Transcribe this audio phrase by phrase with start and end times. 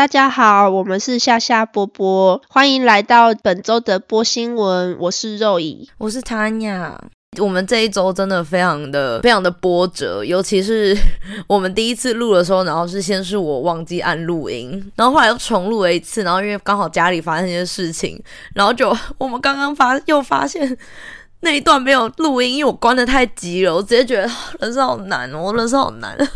[0.00, 4.96] 大家好，我们是夏夏波波，欢迎来到本周的播新闻。
[4.98, 6.94] 我是肉姨，我是 Tanya。
[7.38, 10.96] 我们这一周真的非常的非常的波折，尤其是
[11.46, 18.18] 我们第一次录的时候，然后是先是我忘记按录音，然后后来又重录了一次，然后因为刚好家里发生一些事情，
[18.54, 20.78] 然后就我们刚刚发又发现
[21.40, 24.22] 那一段没有录音，因为我关的太急了，我直接觉得
[24.60, 26.16] 人生好难哦，我人生好难。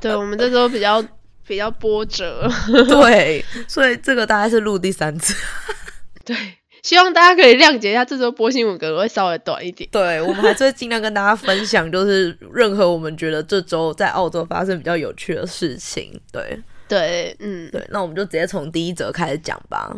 [0.00, 1.02] 对我们这周比较
[1.48, 2.46] 比较波折，
[2.86, 5.34] 对，所以这个大概是录第三次，
[6.24, 6.36] 对，
[6.82, 19.90] 希望大家可以谅解一下，这周播新闻可能会稍微短一点，对我们还是会尽量跟大家分享，就是任何我们觉得这周在澳洲发生比较有趣的事情，对，对，嗯，对，那我们就直接从第一则开始讲吧。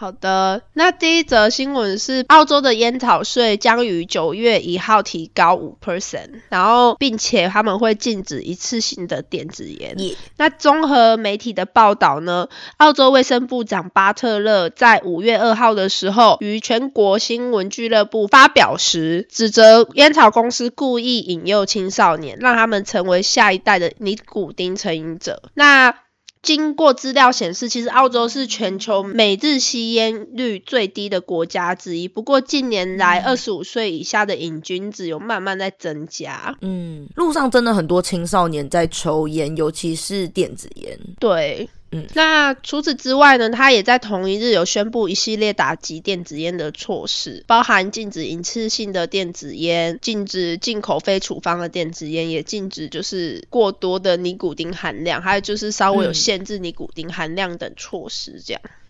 [0.00, 9.94] 好的，那第一则新闻是澳洲的烟草税将于九月一号提高五 percent，然后并且他们会禁止一次性的电子烟。
[10.38, 25.42] 那综合媒体的报道呢，澳洲卫生部长巴特勒在五月二号的时候于全国新闻俱乐部发表时，指责烟草公司故意引诱青少年，让他们成为下一代的尼古丁成瘾者。
[25.52, 25.94] 那
[26.42, 32.08] 经过资料显示，其实澳洲是全球每日吸烟率最低的国家之一。
[32.08, 36.56] 不过近年来，二十五岁以下的瘾君子有慢慢在增加。
[36.62, 40.98] 嗯，路上真的很多青少年在抽烟，尤其是电子烟。
[41.18, 41.68] 对。
[41.92, 43.50] 嗯，那除此之外呢？
[43.50, 58.62] 他也在同一日有宣布一系列打击电子烟的措施，包含禁止一次性的电子烟，禁止进口非处方的电子烟，也禁止就是过多的尼古丁含量，还有就是稍微有限制尼古丁含量等措施，这样。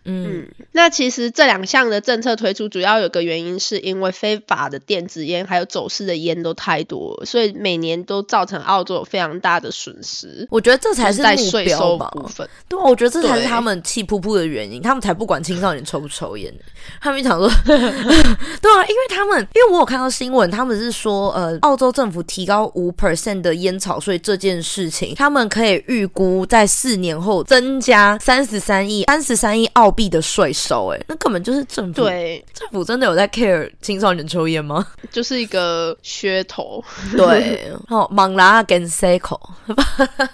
[0.71, 10.47] 那其实这两项的政策推出，主要有个原因，是因为非法的电子烟还有走私的烟都太多，所以每年都造成澳洲有非常大的损失。
[10.49, 12.49] 我觉得这才是在税收部分。
[12.67, 16.51] 对啊，我觉得这才是他们气噗噗的原因，他们才不管青少年抽不抽烟。
[16.99, 29.90] 他们想说， 对啊，因为他们，因为我有看到新闻，他们是说，呃，澳洲政府提高五 percent 的烟草税这件事情，他们可以预估在四年后增加三十三亿，三十三亿澳。
[29.91, 32.03] 币的税收，哎，那根本就是政府。
[32.03, 34.85] 对，政府真的有在 care 青少年抽烟吗？
[35.11, 36.83] 就是一个噱头。
[37.15, 39.39] 对， 哦，猛拉跟 cycle。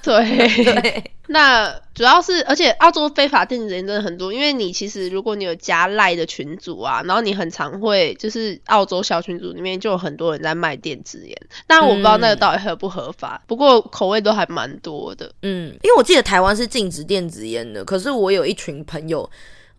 [0.01, 1.11] 对 对。
[1.27, 11.37] 那主要是，而且澳洲非法电子烟真的很多，因为你其实如果你有加赖的群组啊，然后你很常会就是澳洲小群组里面就有很多人在卖电子烟，
[11.67, 15.31] 但我不知道那个到底合不合法，不过口味都还蛮多的。
[15.41, 19.29] 嗯，因为我记得台湾是禁止电子烟的，可是我有一群朋友。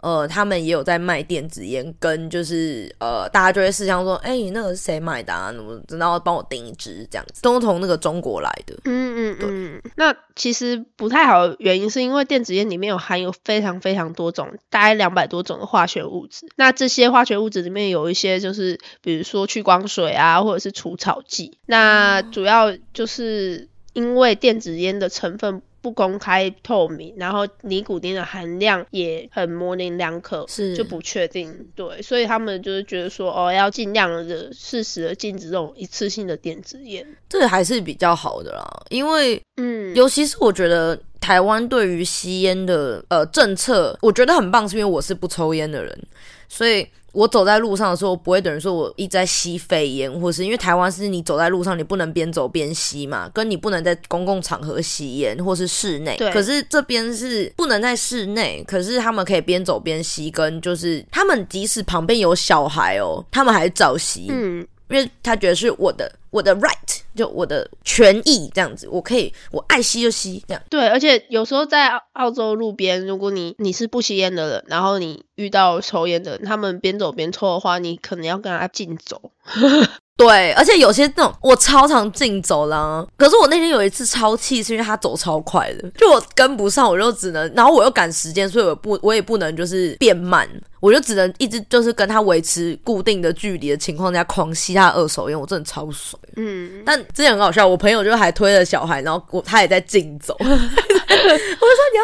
[0.00, 5.52] 呃，他们也有在卖电子烟，跟就是呃，大家就会试香说，哎，你那个是谁买的啊？
[5.52, 8.74] 怎么然后帮我订一支这样子，都从那个中国来的。
[8.84, 9.82] 嗯嗯嗯。
[9.96, 16.46] 那其实不太好，原因是因为电子烟里面有含有非常非常多种，大概两百多种的化学物质。
[16.56, 21.58] 那这些化学物质里面有一些就是，比如说去光水啊，或者是除草剂。
[21.66, 25.62] 那主要就是因为电子烟的成分。
[25.80, 31.54] 不公开透明，然后尼古丁的含量也很模棱两可，是就不确定。
[31.74, 38.64] 对，所以他们就是觉得说，哦，要尽量的适时的禁止这种一次性的电子烟，这个还是比较好的啦。
[38.90, 45.98] 因为，嗯，尤其是我觉得台湾对于吸烟的呃政策，我觉得很棒，是因为我是不抽烟的人，
[46.48, 46.86] 所以。
[47.12, 56.14] 我走在路上的时候，不会等于说我一直在吸肺烟，或是因为台湾是你走在路上，你不能边走边吸嘛，跟你不能在公共场合吸烟，或是室内。
[56.16, 56.30] 对。
[56.30, 64.26] 可是这边是不能在室内，可是他们可以边走边吸，跟就是他们即使旁边有小孩哦，他们还是照吸。
[64.28, 64.64] 嗯。
[64.90, 70.62] 因为他觉得是我的我的 right，就我的权益这样子，我可以我爱吸就吸这样。
[70.70, 79.32] 对，而且有时候在澳洲路边，如果你你是不吸烟的人，然后你遇到抽烟的人，他们边走边抽的话，你可能要跟他竞走。
[80.18, 90.46] 对，而且有些那种我超常竞走廊，可是我那天有一次超气，是因为他走超快的，就我跟不上，我就只能，然后我又赶时间，所以我不 我也不能就是变慢。
[90.80, 96.20] 我就只能一直就是跟他维持固定的距离的情况下狂吸他二手烟，我真的超爽。
[96.36, 100.36] 嗯，但之前很好笑，我朋友就还推了小孩，然后我他也在竞走。
[100.38, 100.46] 我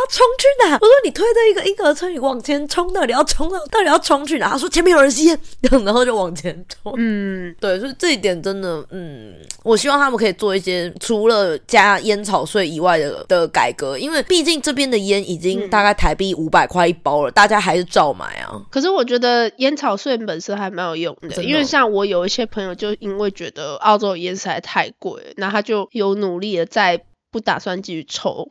[0.09, 0.75] 冲去哪？
[0.75, 4.51] 我说你推着一个婴儿车，你往前冲到底要冲到到底要冲去哪？
[4.51, 5.39] 他说前面有人吸烟，
[5.85, 6.93] 然后就往前冲。
[6.97, 18.61] 嗯，对，所以这一点真的，嗯，我希望他们可以做一些除了加烟草税以外的的改革，因为毕竟这边的烟已经大概台币五百块一包了，大家还是照买啊。
[18.71, 27.01] 可是我觉得烟草税本身还蛮有用的，因为像我有一些朋友就因为觉得澳洲烟实在太贵，那他就有努力的在
[27.35, 28.49] 不打算继续抽。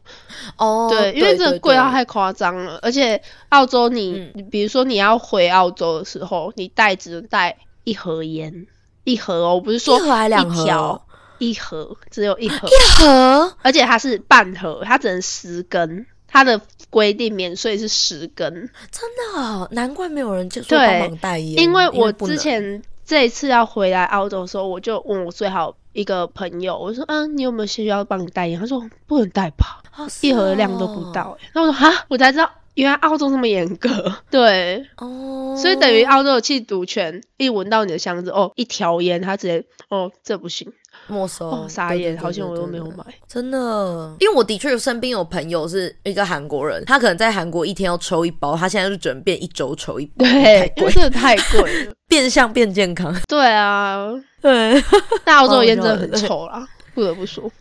[0.57, 8.67] 哦，对，因为这个贵到太夸张了，而且澳洲你，比如说你要回澳洲的时候，你带只能带一盒烟，
[9.05, 11.01] 一盒哦，不是说一盒还两盒，
[11.37, 16.05] 一盒只有一盒，一盒，而且它是半盒，它只能十根。
[16.27, 16.59] 它的
[16.89, 18.51] 规定免税是十根，
[18.91, 21.63] 真的，难怪没有人就说帮忙代言。
[21.63, 29.81] 因为我之前这一次要回来澳洲的时候，我就问我最好一个朋友，我说：“嗯，你有没有需要帮你代言？”他说：“不能代吧，
[30.21, 33.89] 一盒的量都不到。”哎，那我说：“哈，我才知道原来澳洲这么严格。
[34.31, 40.71] ”对，哦，所以等于澳洲的缉毒权一闻到你的箱子，哦，一条烟，他直接，哦，这不行。
[41.07, 51.85] 没收，哦傻眼，好像我都没有买，真的，因为我的确有身边有朋友是一个韩国人，他可能在韩国一天要抽一包，他现在就准备一周抽一包，对，真的太贵。
[51.85, 54.07] 了， 变相变健康，对啊，
[54.41, 54.81] 对，
[55.25, 57.51] 但澳洲烟真的 很臭啦，不得不说，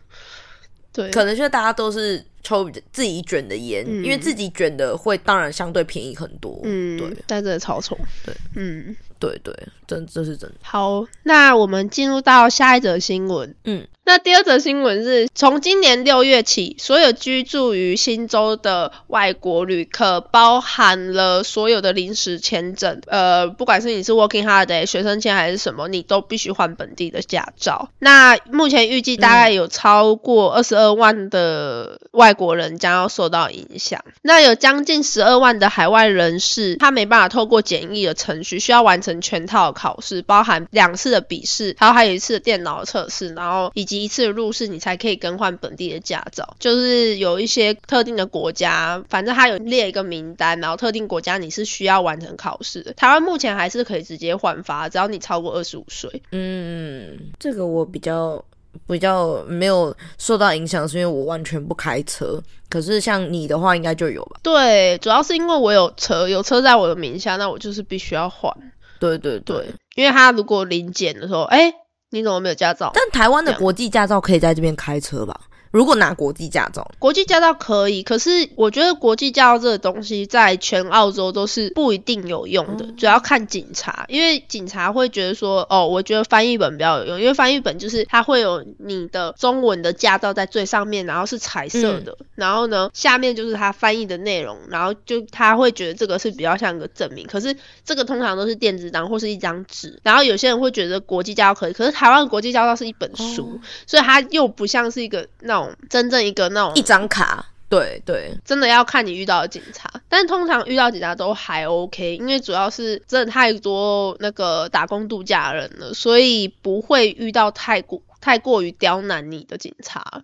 [0.92, 2.24] 对，可能现在大家都是。
[2.42, 6.60] 抽自己卷的烟，因为自己卷的会当然相对便宜很多。
[6.64, 7.96] 嗯，对，但真的超丑。
[8.24, 9.54] 对，嗯，对对，
[9.86, 10.56] 真这是真的。
[10.62, 13.54] 好，那我们进入到下一则新闻。
[13.64, 13.86] 嗯。
[14.04, 27.90] 那第二则新闻是从今年六月起，所有居住于新州的外国旅客，包含了所有的临时签证，呃，不管是你是 Working Holiday 学生签还是什么，你都必须换本地的驾照。
[28.00, 34.04] 那目前预计大概有超过二十二万的外国人将要受到影响。
[34.20, 43.91] 那有将近十二万的海外人士，他没办法透过简易的程序，需要完成全套考试，包含两次的笔试，然后还有一次电脑测试，然后以及。
[44.00, 46.56] 一次入市，你才可以更换本地的驾照。
[46.60, 52.92] 就是有一些特定的国家，反正它有列一个名单，然后特定国家你是需要完成考试的。
[52.92, 56.22] 台湾目前还是可以直接换发，只要你超过二十五岁。
[56.30, 58.42] 嗯，这个我比较
[58.86, 62.40] 比较没有受到影响，是因为我完全不开车。
[62.70, 64.40] 可是像你的话，应该就有吧？
[64.42, 68.50] 对，主要是因为我有车，有车在我的名下，那我就是必须要换。
[68.98, 69.66] 对对对，
[69.96, 71.74] 因为他如果临检的时候，哎。
[72.12, 72.90] 你怎么没有驾照？
[72.92, 75.40] 但台湾的国际驾照可以在这边开车吧？
[75.72, 105.74] 如果拿国际驾照，国际驾照可以，可是我觉得国际驾照这个东西在全澳洲都是不一定有用的，主要看警察，因为警察会觉得说，哦，我觉得翻译本比较有用，因为翻译本就是它会有你的中文的驾照在最上面，然后是彩色的，然后呢下面就是它翻译的内容，然后就他会觉得这个是比较像一个证明，可是这个通常都是电子档或是一张纸，然后有些人会觉得国际驾照可以，可是台湾国际驾照是一本书，所以它又不像是一个那种。
[105.88, 120.22] 真正一个那种一张卡，对对，真的要看你遇到的警察，但通常遇到警察都还 OK，因为主要是真的太多那个打工度假人了，所以不会遇到太过太过于刁难你的警察，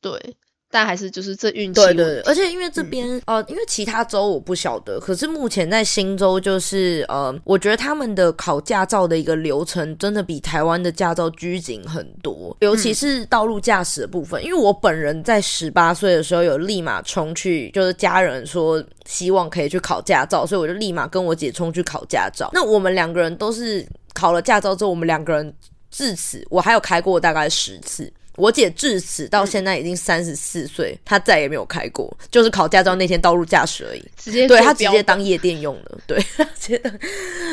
[0.00, 0.36] 对。
[0.70, 1.80] 但还是就是这运气。
[1.80, 14.44] 对对，而且因为这边呃，因为其他州我不晓得，可是目前在新州就是呃，我觉得他们的考驾照的一个流程真的比台湾的驾照拘谨很多，尤其是道路驾驶的部分。
[14.44, 22.50] 因为我本人在十八岁的时候有立马冲去，就是家人说希望可以去考驾照，所以我就立马跟我姐冲去考驾照。
[22.52, 25.54] 那我们两个人都是考了驾照之后，我们两个人
[25.90, 28.12] 至此我还有开过大概十次。
[28.38, 34.02] 我姐至此到现在已经三十四岁，她再也没有开过，就是考驾照那天道路驾驶而已。
[34.16, 36.18] 直接对她直接当夜店用的，对，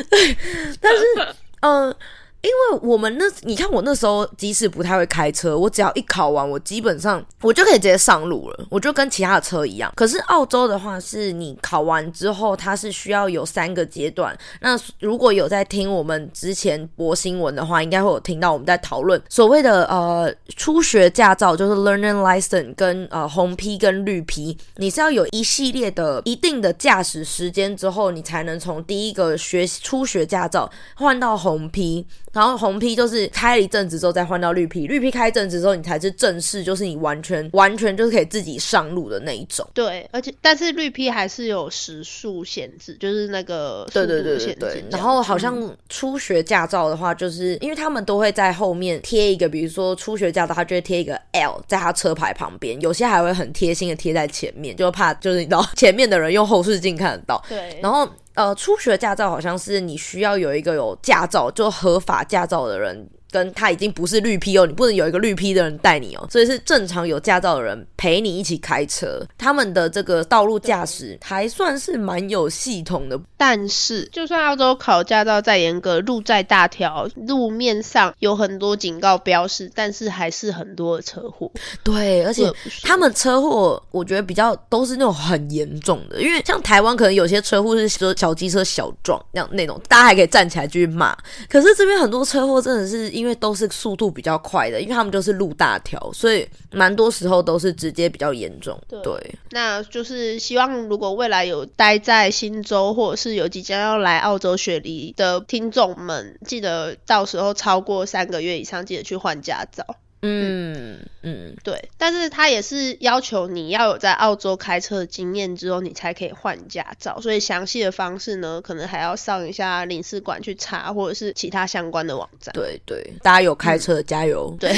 [0.09, 0.37] 对，
[0.79, 1.03] 但是，
[1.61, 1.95] 嗯。
[2.45, 9.91] 因为我们那，你看我那时候即使不太会开车，我只要一考完，我基本上我就可以直接上路了，我就跟其他的车一样。
[9.95, 14.37] 可是澳洲的话，是你考完之后，它是需要有三个阶段。
[14.61, 32.05] 那如果有在听我们之前播新闻的话，应该会有听到我们在讨论所谓的呃初学驾照，就是 learning license 跟呃红批跟绿批，你是要有一系列的一定的驾驶时间之后，你才能从第一个学初学驾照换到红批。
[32.35, 39.65] 然后红批就是开了一阵子之后再换到绿批，绿批开一阵子之后你才是正式，就是你完全完全就是可以自己上路的那一种。
[39.73, 44.83] 对，而且但是绿批还是有时速限制，就是那个对对对对对。
[44.91, 57.41] 然后好像初学驾照的话，就是因为他们都会在后面贴一个，比如说初学驾照，他就会贴一个 L 在他车牌旁边，有些还会很贴心的贴在前面，就怕就是你知道 前面的人用后视镜看得到。
[57.47, 58.05] 对，然后。
[58.35, 69.21] 呃，初学驾照好像是你需要有一个有驾照就合法驾照的人跟他已经不是绿 P 哦，你不能有一个绿 P 的人带你哦，所以是正常有驾照的人陪你一起开车。
[69.37, 81.51] 他们的这个道路驾驶还算是蛮有系统的，但是就算澳洲考驾照再严格，路再大条，路面上有很多警告标识，但是还是很多的车祸。
[81.83, 82.49] 对，而且
[82.83, 91.13] 他们车祸我觉得比较都是那种很严重的，因为像台湾可能有些车祸是说小机车小撞那样那种，大家还可以站起来继续骂。
[91.49, 98.79] 可是这边很多车祸真的是因为都是速度比较快的，因为他们就是路大条，所以蛮多时候都是直接比较严重。
[98.89, 99.13] 对，
[99.51, 109.83] 那就是希望如果未来有待在新州或者是有即将要来澳洲雪梨的听众们，记得到时候超过三个月以上，记得去换驾照。
[110.25, 117.19] 嗯嗯，对，但是他也是要求你要有在澳洲开车的经验之后，你才可以换驾照。
[117.19, 122.53] 所以详细的方式呢，可能还要上一下领事馆去查，或者是其他相关的网站。
[122.53, 124.55] 对对，大家有开车的加油。
[124.59, 124.71] 对，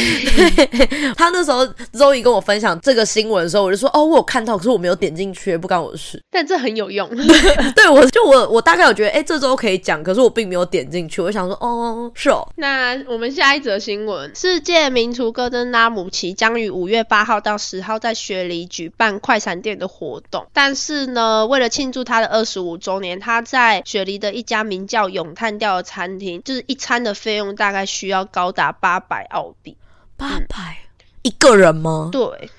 [1.16, 6.22] 他那时候周一跟我分享这个新闻的时候，我就说哦，我有看到，可是我没有点进去，不关我的事。
[6.32, 7.08] 但这很有用。
[7.76, 11.22] 对，我就我我大概有觉得，哎，这周可以讲，可是我并没有点进去。
[11.22, 12.48] 我想说，哦，是哦。
[12.56, 15.28] 那我们下一则新闻，世界民族。
[15.38, 29.78] 戈登拉姆齐将于五月八号到十号在雪梨举办快餐店的活动，但是呢，为了庆祝他的二十五周年，他在雪梨的一家名叫咏叹调的餐厅，就是一餐的费用大概需要高达八百澳币。
[30.16, 30.80] 八百
[31.22, 32.10] 一个人吗？
[32.12, 32.50] 对。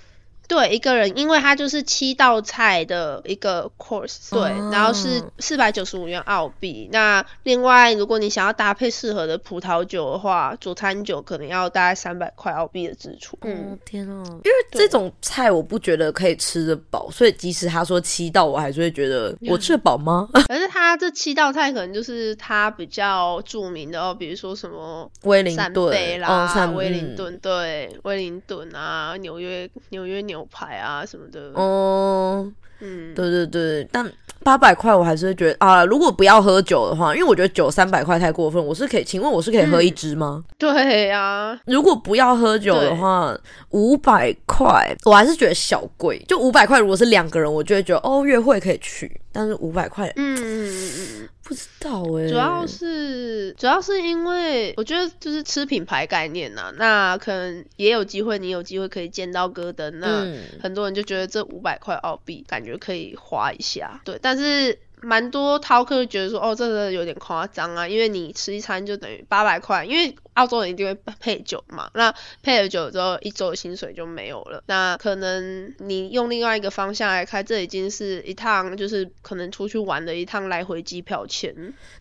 [0.49, 6.89] 对一个人，因为它就是七道菜的一个 course，对，然后是四百九十五元澳币。
[6.91, 13.39] 那另外，如果你想要搭配适合的葡萄酒的话，佐餐酒可能要大概三百块澳币的支出。
[13.43, 14.25] 嗯，天啊！
[14.27, 20.27] 因为这种菜我不觉得可以吃得饱，所以即使他说七道，我还是会觉得我吃得饱吗？
[20.49, 30.38] 可是他这七道菜可能就是他比较著名的哦，比如说什么威灵顿啦，威灵顿对，威灵顿啊，纽约纽约牛。
[30.39, 31.51] 牛排啊什么的。
[31.55, 34.11] 哦，嗯，对对对，但
[34.45, 40.45] 八百块我还是会觉得啊，如果不要喝酒的话，因为我觉得酒三百块太过分，我是可以，请问我是可以喝一支吗？
[40.57, 43.37] 对呀，如果不要喝酒的话，
[43.71, 51.29] 五百块我还是觉得小贵，就五百块，如果是两个人，我就会觉得哦，约会可以去，但是五百块，嗯嗯嗯嗯。
[51.49, 60.31] 不知道哎，主要是主要是因为我觉得就是吃品牌概念呐，那可能也有机会，你有机会可以见到戈登，那
[60.63, 64.79] 很多人就觉得这五百块澳币感觉可以花一下，对，但是。
[65.01, 74.63] 蛮多饕客觉得说，哦，这个有点夸张啊，因为你吃一餐就等于八百块，因为澳洲人一定会配酒嘛，那配了酒之后，一周的薪水就没有了。
[74.67, 81.55] 那可能你用另外一个方向来开，这已经是一趟就是可能出去玩的一趟来回机票钱。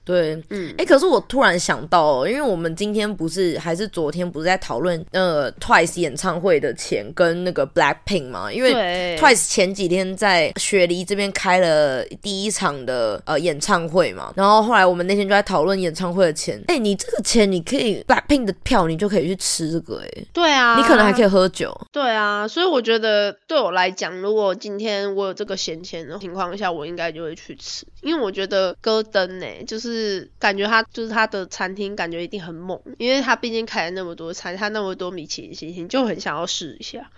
[0.06, 8.52] 对，嗯，哎，可是我突然想到，因为我们今天不是还是昨天不是在讨论呃 Twice 演唱会的钱跟那个 Black Pink 嘛？
[8.54, 12.78] 因为 Twice 前几天在雪梨这边开了第一场。
[12.88, 16.64] 的呃演唱会嘛，然后后来我们那天就在讨论演唱会的钱。
[16.68, 20.26] 哎，你这个钱你可以 Blackpink 的票，你就可以去吃这个哎。
[20.34, 21.76] 对啊，你可能还可以喝酒。
[21.92, 37.10] 对啊，所以我觉得对我来讲，如果今天我有这个闲钱的情况下，我应该就会去吃，因为我觉得戈登呢，就是感觉他就是他的餐厅感觉一定很猛，因为他毕竟开了那么多餐，他那么多米其林星星，就很想要试一下。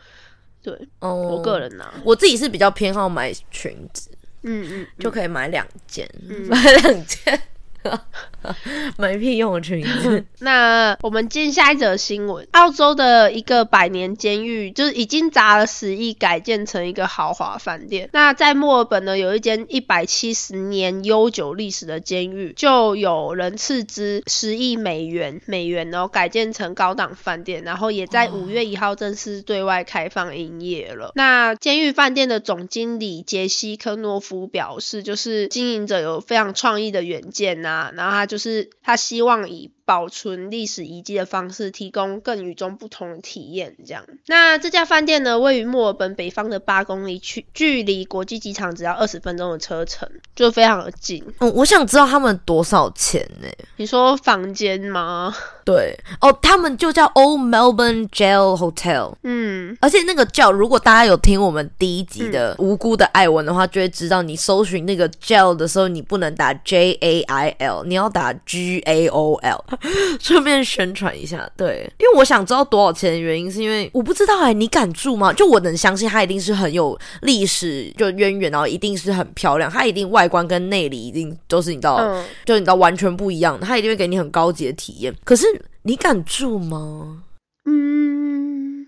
[0.62, 4.10] 对，哦，我个人呢，我自己是比较偏好买裙子。
[4.42, 6.10] 嗯嗯，就可以买两件，
[6.48, 7.42] 买两件。
[8.98, 10.26] 没屁用的裙子。
[10.40, 18.10] 那我们进下一则新闻：澳洲的一个百年监狱，就是已经砸了十亿改建成一个豪华饭店。
[18.14, 31.12] 那在墨尔本呢，有一间一百七十年悠久历史的监狱，就有人斥资十亿美元美元哦，改建成高档饭店，然后也在五月一号正式对外开放营业了。
[31.16, 39.72] 那监狱饭店的总经理杰西科诺夫表示，就是经营者有非常创意的远见啊，啊然后他就是他希望以。
[39.89, 43.75] 保存历史遗迹的方式，提供更与众不同的体验。
[43.84, 51.25] 这样，那这家饭店呢，位于墨尔本北方的八公里区，距离国际机场只要二十分钟的车程，就非常的近。
[51.39, 53.48] 嗯，我想知道他们多少钱呢？
[53.77, 55.36] 你说房间吗？
[55.65, 59.15] 对，哦，他们就叫 Old Melbourne Jail Hotel。
[59.24, 69.65] 嗯，而且那个叫，如果大家有听我们第一集的无辜的艾文的话，就会知道，你搜寻那个 Jail 的时候，你不能打 J A I L，你要打 G A O L。
[70.20, 75.32] 顺便宣传一下，对，因为我想知道多少钱的原因，是因为我不知道哎，你敢住吗？
[75.34, 81.98] 就我能相信它一定是很有历史就渊源，然后一定是很漂亮，它一定外观跟内里一定都是你知道，
[82.46, 85.14] 就你知道完全不一样，它一定会给你很高级的体验。
[85.24, 85.46] 可是。
[85.84, 87.24] 你敢住吗？
[87.66, 87.99] 嗯，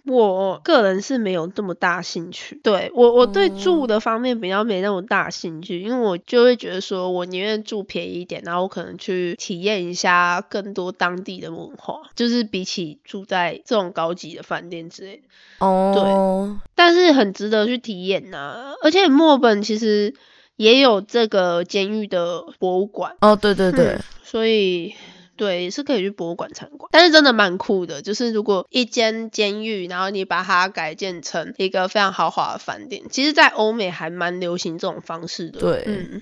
[0.05, 2.59] 我个人是没有这么大兴趣。
[2.63, 15.23] 对我，我对住的方面比较没那么大兴趣，因为我就会觉得说，我宁愿住便宜一点，然后我可能去体验一下更多当地的文化，就是比起住在这种高级的饭店之类的。
[15.59, 18.73] 哦，对，但是很值得去体验呐。
[18.81, 20.15] 而且墨本其实
[20.55, 23.15] 也有这个监狱的博物馆。
[23.21, 24.95] 哦，对对对，所以。
[25.41, 28.03] 对，是可以去博物馆参观，但是真的蛮酷的。
[28.03, 35.59] 就是如果一间监狱，然后你把它改建成一个非常豪华的饭店，其实，在欧美还蛮流行这种方式的。
[35.59, 36.21] 对，嗯。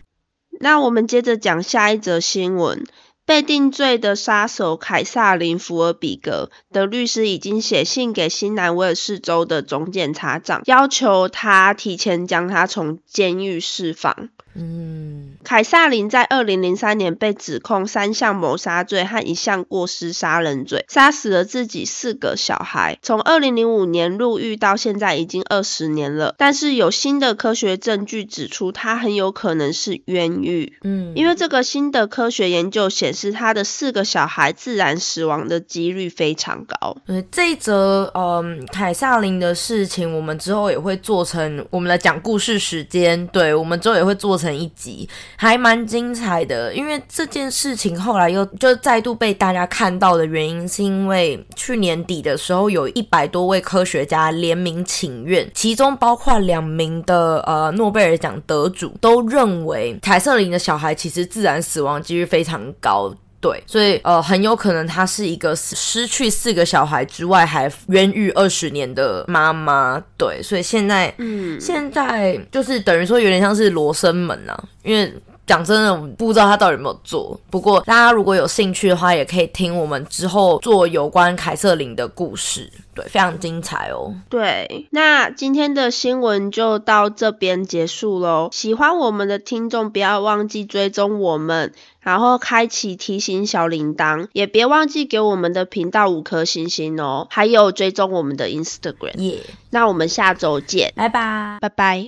[0.61, 2.85] 那我们接着讲下一则新闻。
[3.25, 14.29] 被定罪的杀手凯撒琳·福尔比格的律师已经写信给新南威尔士州的总检察长，要求他提前将他从监狱释放。
[14.55, 15.08] 嗯，
[15.43, 22.97] 凯撒琳在二零零三年被指控三项谋杀罪和一项过失杀人罪，杀死了自己四个小孩。
[23.03, 30.77] 从二零零五年入狱到现在已经二十年了，但是有新的科学证据指出他很有可能是冤狱。
[30.83, 36.97] 嗯，因为这个新的科学研究显示他的四个小孩自然死亡的几率非常高。
[37.05, 43.27] 对这一则嗯凯撒琳的事情，我们之后也会做成我们的讲故事时间。
[43.27, 44.39] 对，我们之后也会做。
[44.39, 45.09] 成一集
[45.41, 63.15] 还蛮精彩的，因为这件事情后来又就再度被大家看到的原因，是因为去年底的时候，有一百多位科学家联名请愿，其中包括两名的呃诺贝尔奖得主，都认为凯瑟琳的小孩其实自然死亡几率非常高。
[63.39, 70.03] 对，所以呃，很有可能她是一个失去四个小孩之外还冤狱二十年的妈妈。
[70.17, 75.09] 对，所以现在，嗯，现在就是等于说有点像是罗生门啊，因为。
[75.49, 77.39] 讲真的，我不知道他到底有没有做。
[77.49, 84.13] 不过大家如果有兴趣的话，也可以听我们之后做有关凯瑟琳的故事，对，非常精彩哦。
[84.29, 88.49] 对，那今天的新闻就到这边结束喽。
[88.51, 97.25] 喜欢我们的听众，不要忘记追踪我们，然后开启提醒小铃铛，也别忘记给我们的频道五颗星星哦。
[97.31, 99.17] 还有追踪我们的 Instagram。
[99.17, 99.39] 耶，
[99.71, 102.07] 那我们下周见，拜拜，拜拜。